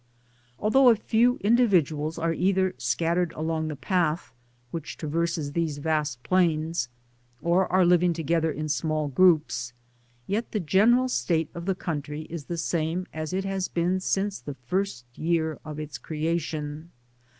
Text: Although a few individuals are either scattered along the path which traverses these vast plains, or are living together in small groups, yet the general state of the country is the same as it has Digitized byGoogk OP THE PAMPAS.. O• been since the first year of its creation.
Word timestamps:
Although 0.57 0.89
a 0.89 0.95
few 0.95 1.37
individuals 1.43 2.17
are 2.17 2.33
either 2.33 2.73
scattered 2.79 3.33
along 3.33 3.67
the 3.67 3.75
path 3.75 4.33
which 4.71 4.97
traverses 4.97 5.51
these 5.51 5.77
vast 5.77 6.23
plains, 6.23 6.89
or 7.39 7.71
are 7.71 7.85
living 7.85 8.11
together 8.11 8.51
in 8.51 8.67
small 8.67 9.09
groups, 9.09 9.73
yet 10.25 10.53
the 10.53 10.59
general 10.59 11.07
state 11.07 11.51
of 11.53 11.67
the 11.67 11.75
country 11.75 12.23
is 12.31 12.45
the 12.45 12.57
same 12.57 13.05
as 13.13 13.31
it 13.31 13.45
has 13.45 13.69
Digitized 13.69 13.69
byGoogk 13.69 13.69
OP 13.69 13.69
THE 13.69 13.69
PAMPAS.. 13.69 13.69
O• 13.69 13.69
been 13.91 13.99
since 13.99 14.39
the 14.39 14.55
first 14.55 15.05
year 15.13 15.59
of 15.63 15.79
its 15.79 15.97
creation. 15.99 16.89